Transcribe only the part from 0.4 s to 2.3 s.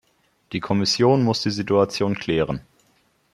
Die Kommission muss die Situation